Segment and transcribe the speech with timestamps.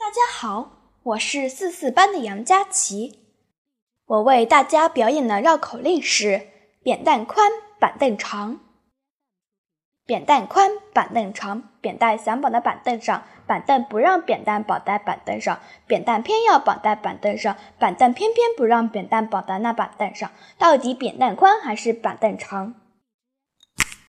[0.00, 3.18] 大家好我是四四班的杨佳琪。
[4.06, 6.48] 我为大家表演的绕口令是
[6.82, 8.60] 扁担宽板凳长。
[10.06, 15.60] 扁担宽板凳长扁担想绑在板凳上板凳不让扁担绑在板凳上。
[15.86, 20.30] 扁担偏要绑在板凳上板凳偏偏不让扁担绑在那板凳上。
[20.56, 22.74] 到底扁担宽还是板凳长？